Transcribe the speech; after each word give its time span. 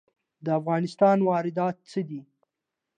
د 0.45 0.47
افغانستان 0.59 1.17
واردات 1.27 1.75
څه 1.89 2.01
دي؟ 2.09 2.21